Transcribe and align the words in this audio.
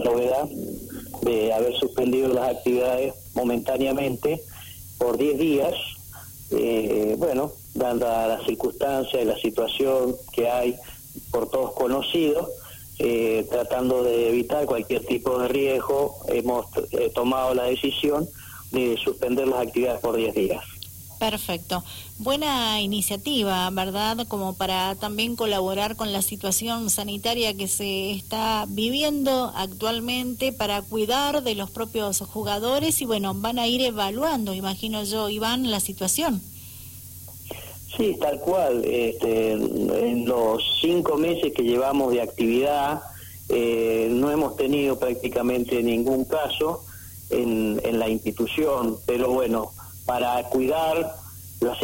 la 0.00 0.10
novedad 0.10 0.48
de 1.22 1.52
haber 1.52 1.74
suspendido 1.76 2.28
las 2.28 2.56
actividades 2.56 3.14
momentáneamente 3.34 4.42
por 4.98 5.16
10 5.16 5.38
días, 5.38 5.74
eh, 6.50 7.14
bueno, 7.18 7.52
dada 7.74 8.26
las 8.26 8.44
circunstancias 8.44 9.22
y 9.22 9.24
la 9.24 9.38
situación 9.38 10.16
que 10.32 10.48
hay 10.48 10.76
por 11.30 11.48
todos 11.48 11.72
conocidos, 11.72 12.48
eh, 12.98 13.46
tratando 13.50 14.02
de 14.02 14.28
evitar 14.28 14.66
cualquier 14.66 15.04
tipo 15.06 15.38
de 15.38 15.48
riesgo, 15.48 16.16
hemos 16.28 16.66
eh, 16.92 17.10
tomado 17.14 17.54
la 17.54 17.64
decisión 17.64 18.28
de 18.72 18.96
suspender 19.02 19.48
las 19.48 19.66
actividades 19.66 20.00
por 20.00 20.16
10 20.16 20.34
días. 20.34 20.64
Perfecto. 21.20 21.84
Buena 22.18 22.80
iniciativa, 22.80 23.68
¿verdad? 23.68 24.26
Como 24.26 24.54
para 24.54 24.94
también 24.94 25.36
colaborar 25.36 25.94
con 25.94 26.14
la 26.14 26.22
situación 26.22 26.88
sanitaria 26.88 27.54
que 27.54 27.68
se 27.68 28.12
está 28.12 28.64
viviendo 28.66 29.52
actualmente 29.54 30.50
para 30.54 30.80
cuidar 30.80 31.42
de 31.42 31.54
los 31.54 31.70
propios 31.70 32.20
jugadores 32.20 33.02
y 33.02 33.04
bueno, 33.04 33.34
van 33.34 33.58
a 33.58 33.66
ir 33.66 33.82
evaluando, 33.82 34.54
imagino 34.54 35.04
yo, 35.04 35.28
Iván, 35.28 35.70
la 35.70 35.80
situación. 35.80 36.40
Sí, 37.94 38.16
tal 38.18 38.40
cual. 38.40 38.82
Este, 38.86 39.52
en 39.52 40.24
los 40.24 40.62
cinco 40.80 41.18
meses 41.18 41.52
que 41.52 41.64
llevamos 41.64 42.14
de 42.14 42.22
actividad 42.22 43.02
eh, 43.50 44.08
no 44.10 44.30
hemos 44.30 44.56
tenido 44.56 44.98
prácticamente 44.98 45.82
ningún 45.82 46.24
caso 46.24 46.82
en, 47.28 47.78
en 47.84 47.98
la 47.98 48.08
institución, 48.08 48.96
pero 49.04 49.28
bueno, 49.28 49.72
para 50.06 50.42
cuidar 50.44 51.14
las, 51.60 51.78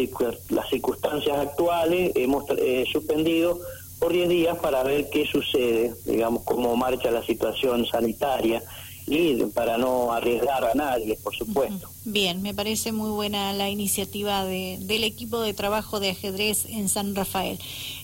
las 0.51 0.69
circunstancias 0.69 1.38
actuales, 1.38 2.12
hemos 2.15 2.45
eh, 2.51 2.84
suspendido 2.91 3.59
por 3.98 4.12
10 4.12 4.29
días 4.29 4.59
para 4.59 4.83
ver 4.83 5.09
qué 5.11 5.27
sucede, 5.27 5.95
digamos, 6.05 6.43
cómo 6.45 6.77
marcha 6.77 7.10
la 7.10 7.24
situación 7.24 7.87
sanitaria 7.87 8.62
y 9.06 9.37
para 9.55 9.78
no 9.78 10.12
arriesgar 10.12 10.65
a 10.65 10.74
nadie, 10.74 11.16
por 11.23 11.34
supuesto. 11.34 11.88
Bien, 12.05 12.43
me 12.43 12.54
parece 12.54 12.90
muy 12.90 13.10
buena 13.10 13.52
la 13.52 13.71
iniciativa 13.71 14.45
de, 14.45 14.79
del 14.80 15.04
equipo 15.04 15.40
de 15.40 15.54
trabajo 15.54 16.01
de 16.01 16.10
ajedrez 16.10 16.66
en 16.66 16.88
San 16.88 17.15
Rafael. 17.15 17.59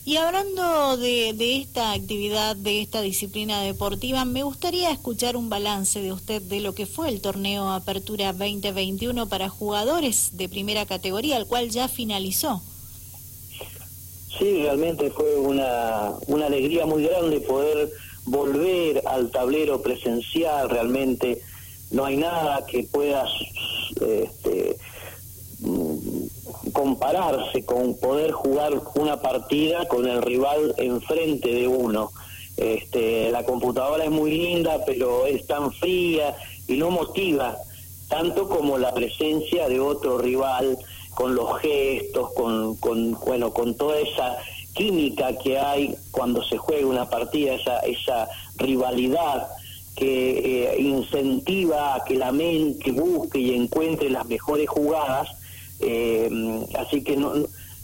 Y 0.05 0.17
hablando 0.17 0.97
de, 0.97 1.33
de 1.33 1.57
esta 1.57 1.93
actividad, 1.93 2.55
de 2.55 2.81
esta 2.81 3.01
disciplina 3.01 3.63
deportiva, 3.63 4.25
me 4.25 4.45
gustaría 4.45 4.93
escuchar 4.93 5.37
un 5.37 5.49
balance 5.49 6.01
de 6.01 6.13
usted 6.13 6.41
de 6.41 6.61
lo 6.61 6.75
que 6.75 6.87
fue 6.87 7.09
el 7.09 7.21
torneo 7.21 7.71
Apertura 7.71 8.33
2021 8.33 9.29
para 9.29 9.49
jugadores 9.49 10.37
de 10.37 10.49
primera 10.49 10.87
categoría, 10.87 11.37
el 11.37 11.47
cual 11.47 11.71
ya 11.71 11.89
finalizó. 11.89 12.63
Sí, 14.39 14.63
realmente 14.63 15.11
fue 15.11 15.37
una, 15.37 16.15
una 16.27 16.47
alegría 16.47 16.87
muy 16.87 17.05
grande 17.05 17.41
poder 17.41 17.91
volver 18.25 19.03
al 19.07 19.31
tablero 19.31 19.83
presencial, 19.83 20.71
realmente 20.71 21.43
no 21.91 22.05
hay 22.05 22.17
nada 22.17 22.65
que 22.67 22.85
pueda 22.85 23.27
este, 24.01 24.77
mm, 25.61 26.71
compararse 26.73 27.65
con 27.65 27.99
poder 27.99 28.33
jugar 28.33 28.73
una 28.95 29.21
partida 29.21 29.87
con 29.89 30.07
el 30.07 30.23
rival 30.23 30.75
enfrente 30.79 31.53
de 31.53 31.69
uno. 31.69 32.11
Este, 32.57 33.31
la 33.31 33.45
computadora 33.45 34.05
es 34.05 34.11
muy 34.11 34.31
linda, 34.31 34.85
pero 34.85 35.27
es 35.27 35.47
tan 35.47 35.73
fría 35.73 36.35
y 36.69 36.77
no 36.77 36.91
motiva 36.91 37.59
tanto 38.09 38.47
como 38.47 38.77
la 38.77 38.93
presencia 38.93 39.69
de 39.69 39.81
otro 39.81 40.19
rival 40.19 40.79
con 41.15 41.35
los 41.35 41.59
gestos, 41.61 42.33
con, 42.35 42.77
con 42.77 43.13
bueno, 43.25 43.53
con 43.55 43.75
toda 43.75 43.99
esa 43.99 44.37
química 44.75 45.37
que 45.39 45.59
hay 45.59 45.95
cuando 46.11 46.43
se 46.43 46.57
juega 46.57 46.87
una 46.87 47.09
partida, 47.09 47.55
esa, 47.55 47.81
esa 47.81 48.29
rivalidad 48.57 49.49
que 49.97 50.73
eh, 50.73 50.81
incentiva 50.81 51.95
a 51.95 52.05
que 52.05 52.17
la 52.17 52.33
mente 52.33 52.93
busque 52.93 53.39
y 53.39 53.55
encuentre 53.55 54.11
las 54.11 54.27
mejores 54.27 54.69
jugadas. 54.69 55.29
Eh, 55.81 56.31
así 56.79 57.03
que 57.05 57.17
no, 57.17 57.33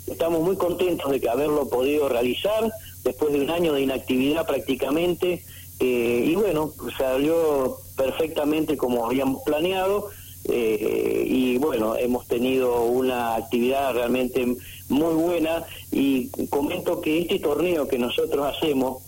estamos 0.07 0.41
muy 0.43 0.57
contentos 0.57 1.11
de 1.11 1.21
que 1.21 1.29
haberlo 1.29 1.69
podido 1.69 2.09
realizar 2.09 2.73
después 3.05 3.33
de 3.33 3.41
un 3.41 3.51
año 3.51 3.73
de 3.73 3.83
inactividad 3.83 4.47
prácticamente. 4.47 5.43
Eh, 5.81 6.25
y 6.27 6.35
bueno, 6.35 6.73
salió 6.97 7.79
perfectamente 7.97 8.77
como 8.77 9.07
habíamos 9.07 9.43
planeado. 9.43 10.09
Y 10.45 11.59
bueno, 11.59 11.97
hemos 11.97 12.27
tenido 12.27 12.85
una 12.85 13.35
actividad 13.35 13.93
realmente 13.93 14.57
muy 14.89 15.15
buena 15.15 15.65
y 15.93 16.29
comento 16.49 17.01
que 17.01 17.21
este 17.21 17.39
torneo 17.39 17.87
que 17.87 17.99
nosotros 17.99 18.55
hacemos, 18.57 19.03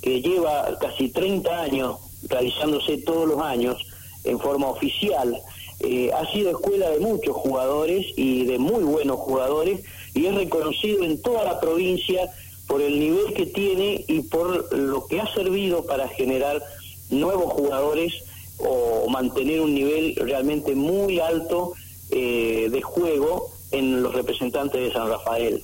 que 0.00 0.22
lleva 0.22 0.78
casi 0.80 1.10
30 1.10 1.60
años 1.60 1.96
realizándose 2.28 2.98
todos 2.98 3.28
los 3.28 3.40
años 3.42 3.76
en 4.24 4.38
forma 4.38 4.68
oficial, 4.68 5.40
eh, 5.80 6.10
ha 6.12 6.30
sido 6.32 6.50
escuela 6.50 6.90
de 6.90 6.98
muchos 6.98 7.36
jugadores 7.36 8.06
y 8.16 8.44
de 8.44 8.58
muy 8.58 8.82
buenos 8.82 9.18
jugadores 9.20 9.80
y 10.12 10.26
es 10.26 10.34
reconocido 10.34 11.04
en 11.04 11.22
toda 11.22 11.44
la 11.44 11.60
provincia 11.60 12.28
por 12.66 12.82
el 12.82 12.98
nivel 12.98 13.32
que 13.34 13.46
tiene 13.46 14.04
y 14.08 14.22
por 14.22 14.76
lo 14.76 15.06
que 15.06 15.20
ha 15.20 15.32
servido 15.34 15.84
para 15.86 16.08
generar 16.08 16.62
nuevos 17.10 17.52
jugadores 17.52 18.12
o 18.58 19.08
mantener 19.08 19.60
un 19.60 19.74
nivel 19.74 20.16
realmente 20.16 20.74
muy 20.74 21.20
alto 21.20 21.74
eh, 22.10 22.68
de 22.70 22.82
juego 22.82 23.50
en 23.70 24.02
los 24.02 24.14
representantes 24.14 24.80
de 24.80 24.92
San 24.92 25.08
Rafael. 25.08 25.62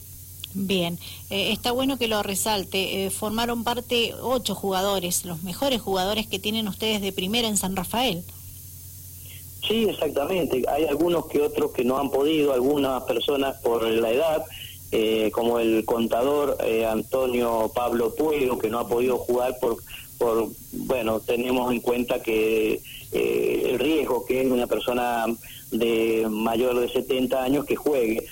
Bien, 0.53 0.99
eh, 1.31 1.50
está 1.53 1.72
bueno 1.72 1.99
que 1.99 2.06
lo 2.06 2.22
resalte. 2.22 3.06
Eh, 3.06 3.10
formaron 3.10 3.65
parte 3.65 4.15
ocho 4.21 4.55
jugadores, 4.55 5.25
los 5.25 5.43
mejores 5.43 5.81
jugadores 5.81 6.27
que 6.27 6.38
tienen 6.38 6.69
ustedes 6.69 7.00
de 7.00 7.12
primera 7.12 7.49
en 7.49 7.56
San 7.56 7.75
Rafael. 7.75 8.22
Sí, 9.66 9.87
exactamente. 9.88 10.62
Hay 10.69 10.84
algunos 10.84 11.26
que 11.26 11.41
otros 11.41 11.72
que 11.72 11.82
no 11.82 11.99
han 11.99 12.11
podido, 12.11 12.53
algunas 12.53 13.03
personas 13.05 13.56
por 13.62 13.82
la 13.82 14.11
edad, 14.11 14.44
eh, 14.93 15.31
como 15.32 15.59
el 15.59 15.84
contador 15.87 16.59
Antonio 16.88 17.72
Pablo 17.75 18.15
Puego, 18.15 18.59
que 18.59 18.69
no 18.69 18.78
ha 18.78 18.87
podido 18.87 19.16
jugar 19.16 19.59
por, 19.59 19.78
por 20.19 20.48
bueno, 20.72 21.20
tenemos 21.20 21.72
en 21.72 21.80
cuenta 21.80 22.22
que 22.22 22.80
el 23.12 23.78
riesgo 23.78 24.25
que 24.25 24.41
es 24.41 24.50
una 24.50 24.66
persona 24.66 25.26
de 25.70 26.26
mayor 26.28 26.80
de 26.80 26.88
70 26.88 27.42
años 27.42 27.64
que 27.64 27.76
juegue, 27.76 28.25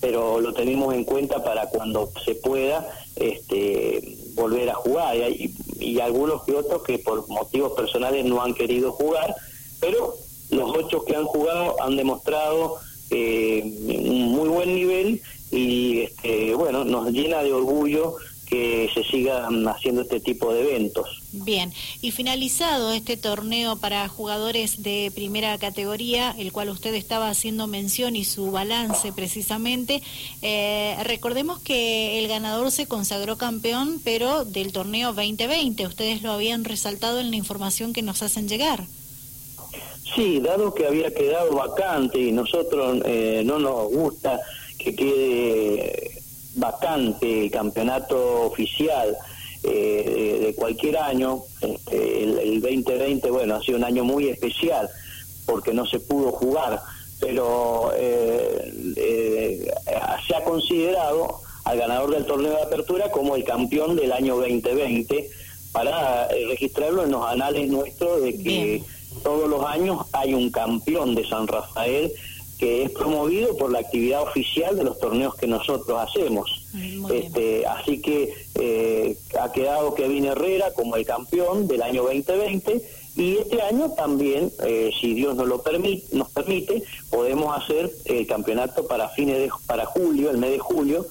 pero 0.00 0.40
lo 0.40 0.52
tenemos 0.52 0.94
en 0.94 1.04
cuenta 1.04 1.42
para 1.42 1.66
cuando 1.66 2.10
se 2.24 2.34
pueda 2.34 2.88
este, 3.16 4.16
volver 4.34 4.70
a 4.70 4.74
jugar. 4.74 5.16
Y, 5.16 5.54
y 5.78 6.00
algunos 6.00 6.44
que 6.44 6.54
otros 6.54 6.82
que 6.82 6.98
por 6.98 7.28
motivos 7.28 7.72
personales 7.72 8.24
no 8.24 8.42
han 8.42 8.54
querido 8.54 8.92
jugar, 8.92 9.34
pero 9.80 10.14
los 10.50 10.70
ocho 10.76 11.04
que 11.04 11.16
han 11.16 11.24
jugado 11.24 11.80
han 11.82 11.96
demostrado 11.96 12.76
eh, 13.10 13.62
un 13.64 14.32
muy 14.32 14.48
buen 14.48 14.74
nivel 14.74 15.20
y 15.50 16.00
este, 16.00 16.54
bueno, 16.54 16.84
nos 16.84 17.10
llena 17.10 17.42
de 17.42 17.52
orgullo 17.52 18.16
que 18.52 18.90
se 18.92 19.02
sigan 19.04 19.66
haciendo 19.66 20.02
este 20.02 20.20
tipo 20.20 20.52
de 20.52 20.60
eventos. 20.60 21.22
Bien, 21.32 21.72
y 22.02 22.10
finalizado 22.10 22.92
este 22.92 23.16
torneo 23.16 23.76
para 23.76 24.06
jugadores 24.08 24.82
de 24.82 25.10
primera 25.14 25.56
categoría, 25.56 26.34
el 26.36 26.52
cual 26.52 26.68
usted 26.68 26.92
estaba 26.92 27.30
haciendo 27.30 27.66
mención 27.66 28.14
y 28.14 28.26
su 28.26 28.50
balance 28.50 29.10
precisamente, 29.10 30.02
eh, 30.42 30.98
recordemos 31.04 31.60
que 31.60 32.18
el 32.18 32.28
ganador 32.28 32.70
se 32.70 32.86
consagró 32.86 33.38
campeón, 33.38 34.02
pero 34.04 34.44
del 34.44 34.70
torneo 34.70 35.14
2020, 35.14 35.86
ustedes 35.86 36.20
lo 36.20 36.32
habían 36.32 36.64
resaltado 36.64 37.20
en 37.20 37.30
la 37.30 37.36
información 37.36 37.94
que 37.94 38.02
nos 38.02 38.22
hacen 38.22 38.48
llegar. 38.48 38.84
Sí, 40.14 40.40
dado 40.40 40.74
que 40.74 40.86
había 40.86 41.14
quedado 41.14 41.54
vacante 41.54 42.20
y 42.20 42.32
nosotros 42.32 42.98
eh, 43.06 43.44
no 43.46 43.58
nos 43.58 43.88
gusta 43.88 44.38
que 44.76 44.94
quede 44.94 46.21
vacante 46.54 47.44
el 47.44 47.50
campeonato 47.50 48.46
oficial 48.46 49.16
eh, 49.62 50.38
de, 50.40 50.54
cualquier 50.54 50.98
año, 50.98 51.42
este, 51.60 52.24
el, 52.24 52.60
2020, 52.60 53.30
bueno, 53.30 53.54
ha 53.56 53.62
sido 53.62 53.78
un 53.78 53.84
año 53.84 54.04
muy 54.04 54.28
especial 54.28 54.88
porque 55.46 55.72
no 55.72 55.86
se 55.86 56.00
pudo 56.00 56.32
jugar, 56.32 56.80
pero 57.20 57.92
eh, 57.96 58.72
eh, 58.96 59.72
se 60.26 60.34
ha 60.34 60.44
considerado 60.44 61.40
al 61.64 61.78
ganador 61.78 62.10
del 62.10 62.26
torneo 62.26 62.52
de 62.52 62.62
apertura 62.62 63.10
como 63.12 63.36
el 63.36 63.44
campeón 63.44 63.94
del 63.94 64.12
año 64.12 64.36
2020 64.36 65.30
para 65.70 66.28
registrarlo 66.28 67.04
en 67.04 67.12
los 67.12 67.24
anales 67.24 67.68
nuestros 67.68 68.20
de 68.20 68.36
que 68.38 68.82
todos 69.22 69.48
los 69.48 69.64
años 69.64 70.06
hay 70.12 70.34
un 70.34 70.50
campeón 70.50 71.14
de 71.14 71.26
San 71.26 71.46
Rafael 71.46 72.12
que 72.62 72.84
es 72.84 72.92
promovido 72.92 73.56
por 73.56 73.72
la 73.72 73.80
actividad 73.80 74.22
oficial 74.22 74.76
de 74.76 74.84
los 74.84 74.96
torneos 75.00 75.34
que 75.34 75.48
nosotros 75.48 75.98
hacemos. 76.00 76.64
Este, 77.10 77.66
así 77.66 78.00
que 78.00 78.32
eh, 78.54 79.16
ha 79.40 79.50
quedado 79.50 79.96
Kevin 79.96 80.26
Herrera 80.26 80.72
como 80.72 80.94
el 80.94 81.04
campeón 81.04 81.66
del 81.66 81.82
año 81.82 82.04
2020 82.04 82.80
y 83.16 83.38
este 83.38 83.62
año 83.62 83.90
también, 83.94 84.52
eh, 84.64 84.92
si 85.00 85.12
Dios 85.12 85.34
nos 85.34 85.48
lo 85.48 85.60
permite, 85.60 86.16
nos 86.16 86.30
permite, 86.30 86.84
podemos 87.10 87.52
hacer 87.60 87.90
el 88.04 88.28
campeonato 88.28 88.86
para 88.86 89.08
fines 89.08 89.38
de 89.38 89.50
para 89.66 89.84
julio, 89.84 90.30
el 90.30 90.36
mes 90.36 90.52
de 90.52 90.60
julio, 90.60 91.04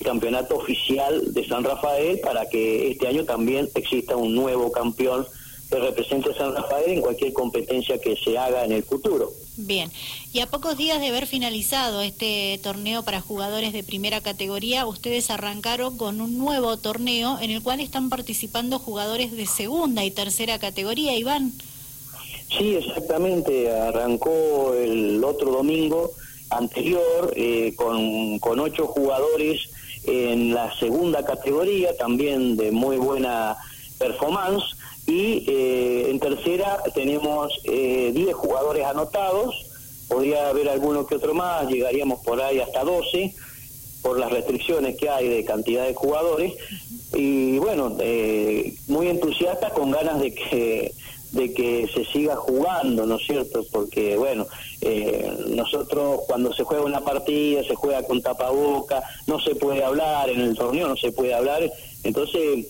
el 0.00 0.06
campeonato 0.06 0.58
oficial 0.58 1.32
de 1.32 1.48
San 1.48 1.64
Rafael 1.64 2.20
para 2.20 2.46
que 2.46 2.90
este 2.90 3.08
año 3.08 3.24
también 3.24 3.70
exista 3.74 4.16
un 4.16 4.34
nuevo 4.34 4.70
campeón 4.70 5.26
que 5.70 5.78
represente 5.78 6.32
a 6.32 6.34
San 6.34 6.54
Rafael 6.54 6.90
en 6.90 7.00
cualquier 7.00 7.32
competencia 7.32 7.98
que 7.98 8.16
se 8.16 8.36
haga 8.36 8.66
en 8.66 8.72
el 8.72 8.82
futuro. 8.82 9.32
Bien, 9.66 9.90
y 10.32 10.40
a 10.40 10.46
pocos 10.46 10.78
días 10.78 11.00
de 11.00 11.08
haber 11.08 11.26
finalizado 11.26 12.00
este 12.00 12.58
torneo 12.62 13.02
para 13.02 13.20
jugadores 13.20 13.74
de 13.74 13.82
primera 13.82 14.22
categoría, 14.22 14.86
ustedes 14.86 15.28
arrancaron 15.30 15.98
con 15.98 16.22
un 16.22 16.38
nuevo 16.38 16.78
torneo 16.78 17.38
en 17.40 17.50
el 17.50 17.62
cual 17.62 17.80
están 17.80 18.08
participando 18.08 18.78
jugadores 18.78 19.32
de 19.32 19.46
segunda 19.46 20.02
y 20.02 20.10
tercera 20.10 20.58
categoría, 20.58 21.14
Iván. 21.14 21.52
Sí, 22.56 22.74
exactamente, 22.74 23.70
arrancó 23.70 24.74
el 24.74 25.22
otro 25.22 25.52
domingo 25.52 26.12
anterior 26.48 27.32
eh, 27.36 27.74
con, 27.76 28.38
con 28.38 28.60
ocho 28.60 28.86
jugadores 28.86 29.60
en 30.04 30.54
la 30.54 30.74
segunda 30.78 31.22
categoría, 31.22 31.94
también 31.98 32.56
de 32.56 32.72
muy 32.72 32.96
buena 32.96 33.58
performance, 34.00 34.64
y 35.06 35.44
eh, 35.46 36.10
en 36.10 36.18
tercera 36.18 36.82
tenemos 36.94 37.52
eh, 37.64 38.10
10 38.14 38.34
jugadores 38.34 38.84
anotados, 38.86 39.54
podría 40.08 40.48
haber 40.48 40.68
alguno 40.68 41.06
que 41.06 41.16
otro 41.16 41.34
más, 41.34 41.68
llegaríamos 41.68 42.24
por 42.24 42.40
ahí 42.40 42.58
hasta 42.58 42.82
12 42.82 43.34
por 44.02 44.18
las 44.18 44.32
restricciones 44.32 44.96
que 44.96 45.10
hay 45.10 45.28
de 45.28 45.44
cantidad 45.44 45.86
de 45.86 45.94
jugadores. 45.94 46.54
Y 47.12 47.58
bueno, 47.58 47.96
eh, 48.00 48.74
muy 48.88 49.08
entusiasta 49.08 49.70
con 49.70 49.90
ganas 49.90 50.20
de 50.20 50.34
que 50.34 50.94
de 51.32 51.52
que 51.52 51.88
se 51.94 52.04
siga 52.06 52.36
jugando, 52.36 53.06
¿no 53.06 53.16
es 53.16 53.24
cierto? 53.24 53.64
Porque, 53.70 54.16
bueno, 54.16 54.46
eh, 54.80 55.32
nosotros 55.48 56.22
cuando 56.26 56.52
se 56.52 56.64
juega 56.64 56.84
una 56.84 57.02
partida, 57.02 57.62
se 57.62 57.74
juega 57.74 58.02
con 58.02 58.20
tapaboca, 58.20 59.02
no 59.26 59.40
se 59.40 59.54
puede 59.54 59.84
hablar, 59.84 60.28
en 60.28 60.40
el 60.40 60.56
torneo 60.56 60.88
no 60.88 60.96
se 60.96 61.12
puede 61.12 61.34
hablar, 61.34 61.70
entonces 62.02 62.66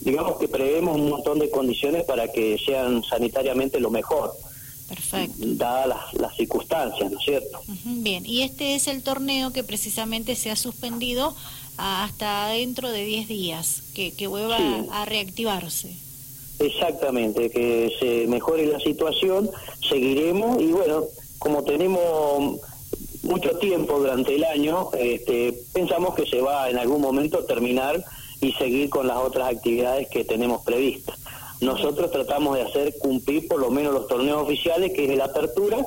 digamos 0.00 0.38
que 0.38 0.48
prevemos 0.48 0.96
un 0.96 1.10
montón 1.10 1.38
de 1.38 1.50
condiciones 1.50 2.04
para 2.04 2.30
que 2.30 2.58
sean 2.64 3.02
sanitariamente 3.02 3.80
lo 3.80 3.90
mejor. 3.90 4.32
Perfecto. 4.88 5.36
Dadas 5.38 6.14
las, 6.14 6.36
circunstancias, 6.36 7.10
¿no 7.10 7.18
es 7.18 7.24
cierto? 7.24 7.60
bien, 7.84 8.24
y 8.24 8.42
este 8.42 8.74
es 8.74 8.88
el 8.88 9.02
torneo 9.02 9.52
que 9.52 9.62
precisamente 9.62 10.34
se 10.34 10.50
ha 10.50 10.56
suspendido 10.56 11.34
hasta 11.76 12.48
dentro 12.48 12.90
de 12.90 13.04
10 13.04 13.28
días, 13.28 13.82
que, 13.94 14.12
que 14.12 14.26
vuelva 14.26 14.56
a 14.90 15.04
reactivarse. 15.04 15.94
Exactamente, 16.58 17.50
que 17.50 17.92
se 18.00 18.26
mejore 18.26 18.66
la 18.66 18.80
situación, 18.80 19.50
seguiremos 19.88 20.60
y 20.60 20.72
bueno, 20.72 21.04
como 21.38 21.62
tenemos 21.62 22.58
mucho 23.22 23.50
tiempo 23.58 23.98
durante 23.98 24.34
el 24.34 24.44
año, 24.44 24.90
este, 24.98 25.54
pensamos 25.72 26.14
que 26.14 26.26
se 26.26 26.40
va 26.40 26.68
en 26.70 26.78
algún 26.78 27.00
momento 27.00 27.38
a 27.38 27.46
terminar 27.46 28.04
y 28.40 28.52
seguir 28.52 28.88
con 28.88 29.06
las 29.06 29.18
otras 29.18 29.52
actividades 29.54 30.08
que 30.08 30.24
tenemos 30.24 30.62
previstas. 30.62 31.18
Nosotros 31.60 32.10
tratamos 32.10 32.56
de 32.56 32.62
hacer 32.62 32.94
cumplir 32.98 33.48
por 33.48 33.60
lo 33.60 33.70
menos 33.70 33.92
los 33.92 34.06
torneos 34.06 34.42
oficiales, 34.42 34.92
que 34.92 35.10
es 35.10 35.18
la 35.18 35.24
apertura, 35.24 35.78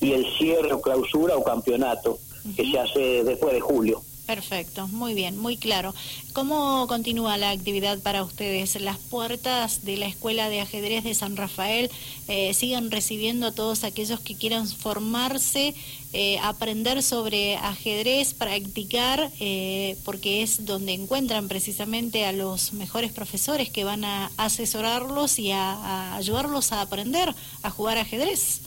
y 0.00 0.12
el 0.12 0.26
cierre 0.38 0.72
o 0.72 0.80
clausura 0.80 1.36
o 1.36 1.44
campeonato, 1.44 2.18
que 2.56 2.70
se 2.70 2.78
hace 2.78 3.24
después 3.24 3.52
de 3.52 3.60
julio. 3.60 4.00
Perfecto, 4.28 4.86
muy 4.88 5.14
bien, 5.14 5.38
muy 5.38 5.56
claro. 5.56 5.94
¿Cómo 6.34 6.86
continúa 6.86 7.38
la 7.38 7.48
actividad 7.48 7.98
para 8.00 8.22
ustedes? 8.22 8.78
¿Las 8.78 8.98
puertas 8.98 9.86
de 9.86 9.96
la 9.96 10.04
Escuela 10.04 10.50
de 10.50 10.60
Ajedrez 10.60 11.02
de 11.02 11.14
San 11.14 11.34
Rafael 11.34 11.90
eh, 12.28 12.52
siguen 12.52 12.90
recibiendo 12.90 13.46
a 13.46 13.52
todos 13.52 13.84
aquellos 13.84 14.20
que 14.20 14.36
quieran 14.36 14.68
formarse, 14.68 15.74
eh, 16.12 16.38
aprender 16.42 17.02
sobre 17.02 17.56
ajedrez, 17.56 18.34
practicar, 18.34 19.32
eh, 19.40 19.96
porque 20.04 20.42
es 20.42 20.66
donde 20.66 20.92
encuentran 20.92 21.48
precisamente 21.48 22.26
a 22.26 22.32
los 22.32 22.74
mejores 22.74 23.12
profesores 23.12 23.70
que 23.70 23.84
van 23.84 24.04
a 24.04 24.30
asesorarlos 24.36 25.38
y 25.38 25.52
a 25.52 26.16
ayudarlos 26.16 26.72
a 26.72 26.82
aprender 26.82 27.34
a 27.62 27.70
jugar 27.70 27.96
ajedrez? 27.96 28.60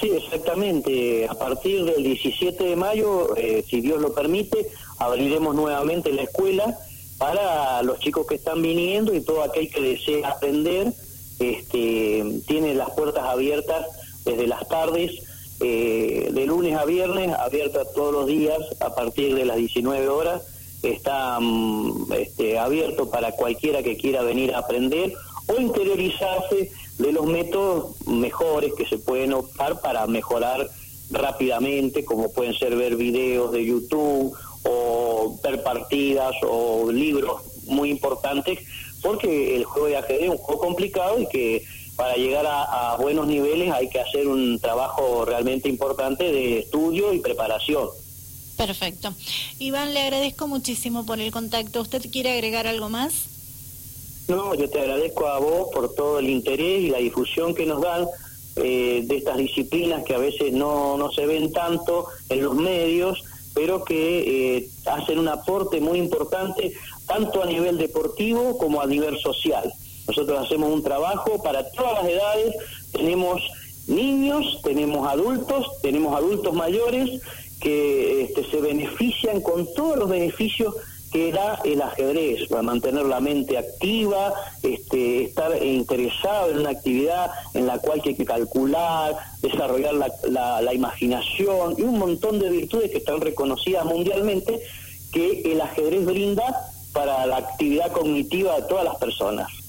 Sí, 0.00 0.10
exactamente. 0.10 1.26
A 1.28 1.34
partir 1.34 1.84
del 1.84 2.02
17 2.02 2.64
de 2.64 2.76
mayo, 2.76 3.36
eh, 3.36 3.64
si 3.68 3.80
Dios 3.80 4.00
lo 4.00 4.12
permite, 4.12 4.68
abriremos 4.98 5.54
nuevamente 5.54 6.12
la 6.12 6.22
escuela 6.22 6.78
para 7.18 7.82
los 7.82 8.00
chicos 8.00 8.26
que 8.26 8.34
están 8.34 8.60
viniendo 8.60 9.14
y 9.14 9.20
todo 9.20 9.42
aquel 9.42 9.70
que 9.70 9.80
desee 9.80 10.24
aprender. 10.24 10.92
Este, 11.38 12.24
tiene 12.46 12.74
las 12.74 12.90
puertas 12.90 13.24
abiertas 13.24 13.86
desde 14.24 14.46
las 14.46 14.66
tardes, 14.68 15.12
eh, 15.60 16.30
de 16.32 16.46
lunes 16.46 16.76
a 16.76 16.84
viernes, 16.84 17.32
abiertas 17.32 17.92
todos 17.94 18.12
los 18.12 18.26
días 18.26 18.58
a 18.80 18.94
partir 18.94 19.34
de 19.34 19.44
las 19.44 19.56
19 19.56 20.08
horas. 20.08 20.42
Está 20.82 21.38
mm, 21.40 22.12
este, 22.12 22.58
abierto 22.58 23.10
para 23.10 23.32
cualquiera 23.32 23.82
que 23.82 23.96
quiera 23.96 24.22
venir 24.22 24.54
a 24.54 24.58
aprender 24.58 25.14
o 25.46 25.60
interiorizarse 25.60 26.72
de 26.98 27.12
los 27.12 27.26
métodos 27.26 28.06
mejores 28.06 28.72
que 28.74 28.86
se 28.86 28.98
pueden 28.98 29.32
optar 29.32 29.80
para 29.80 30.06
mejorar 30.06 30.68
rápidamente, 31.10 32.04
como 32.04 32.32
pueden 32.32 32.54
ser 32.54 32.76
ver 32.76 32.96
videos 32.96 33.52
de 33.52 33.64
YouTube 33.64 34.34
o 34.64 35.38
ver 35.42 35.62
partidas 35.62 36.34
o 36.42 36.90
libros 36.90 37.42
muy 37.66 37.90
importantes, 37.90 38.58
porque 39.02 39.56
el 39.56 39.64
juego 39.64 39.88
de 39.88 39.96
ajedrez 39.96 40.22
es 40.24 40.30
un 40.30 40.38
juego 40.38 40.60
complicado 40.60 41.20
y 41.20 41.26
que 41.26 41.64
para 41.96 42.16
llegar 42.16 42.46
a, 42.46 42.96
buenos 42.96 43.26
niveles 43.26 43.72
hay 43.72 43.88
que 43.88 44.00
hacer 44.00 44.26
un 44.26 44.58
trabajo 44.58 45.24
realmente 45.24 45.68
importante 45.68 46.24
de 46.24 46.60
estudio 46.60 47.12
y 47.12 47.20
preparación. 47.20 47.88
Perfecto. 48.56 49.14
Iván, 49.58 49.94
le 49.94 50.00
agradezco 50.00 50.46
muchísimo 50.46 51.04
por 51.06 51.20
el 51.20 51.32
contacto. 51.32 51.80
¿Usted 51.80 52.08
quiere 52.10 52.32
agregar 52.32 52.66
algo 52.66 52.88
más? 52.88 53.33
No, 54.28 54.54
yo 54.54 54.70
te 54.70 54.80
agradezco 54.80 55.26
a 55.26 55.38
vos 55.38 55.68
por 55.72 55.94
todo 55.94 56.18
el 56.18 56.30
interés 56.30 56.82
y 56.82 56.90
la 56.90 56.98
difusión 56.98 57.54
que 57.54 57.66
nos 57.66 57.82
dan 57.82 58.06
eh, 58.56 59.02
de 59.04 59.16
estas 59.16 59.36
disciplinas 59.36 60.04
que 60.04 60.14
a 60.14 60.18
veces 60.18 60.52
no, 60.52 60.96
no 60.96 61.10
se 61.12 61.26
ven 61.26 61.52
tanto 61.52 62.06
en 62.28 62.42
los 62.42 62.54
medios, 62.54 63.22
pero 63.54 63.84
que 63.84 64.56
eh, 64.56 64.68
hacen 64.86 65.18
un 65.18 65.28
aporte 65.28 65.80
muy 65.80 65.98
importante 65.98 66.72
tanto 67.06 67.42
a 67.42 67.46
nivel 67.46 67.78
deportivo 67.78 68.56
como 68.56 68.80
a 68.80 68.86
nivel 68.86 69.18
social. 69.18 69.72
Nosotros 70.06 70.46
hacemos 70.46 70.70
un 70.70 70.82
trabajo 70.82 71.42
para 71.42 71.70
todas 71.70 72.02
las 72.02 72.12
edades, 72.12 72.54
tenemos 72.92 73.42
niños, 73.86 74.60
tenemos 74.62 75.06
adultos, 75.06 75.66
tenemos 75.82 76.16
adultos 76.16 76.54
mayores 76.54 77.20
que 77.60 78.22
este, 78.22 78.48
se 78.50 78.60
benefician 78.60 79.40
con 79.40 79.72
todos 79.74 79.98
los 79.98 80.08
beneficios 80.08 80.74
que 81.14 81.30
da 81.30 81.60
el 81.62 81.80
ajedrez, 81.80 82.48
para 82.48 82.62
mantener 82.62 83.04
la 83.04 83.20
mente 83.20 83.56
activa, 83.56 84.34
este, 84.64 85.26
estar 85.26 85.64
interesado 85.64 86.50
en 86.50 86.58
una 86.58 86.70
actividad 86.70 87.30
en 87.54 87.68
la 87.68 87.78
cual 87.78 88.02
hay 88.04 88.16
que 88.16 88.24
calcular, 88.24 89.16
desarrollar 89.40 89.94
la, 89.94 90.60
la 90.60 90.74
imaginación 90.74 91.76
y 91.78 91.82
un 91.82 92.00
montón 92.00 92.40
de 92.40 92.50
virtudes 92.50 92.90
que 92.90 92.98
están 92.98 93.20
reconocidas 93.20 93.84
mundialmente 93.84 94.60
que 95.12 95.52
el 95.52 95.60
ajedrez 95.60 96.04
brinda 96.04 96.52
para 96.92 97.24
la 97.26 97.36
actividad 97.36 97.92
cognitiva 97.92 98.56
de 98.56 98.62
todas 98.62 98.84
las 98.84 98.96
personas. 98.96 99.63